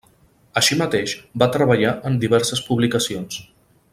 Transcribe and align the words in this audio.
Així 0.61 0.77
mateix, 0.79 1.13
va 1.43 1.49
treballar 1.57 1.93
en 2.11 2.19
diverses 2.25 2.65
publicacions. 2.71 3.41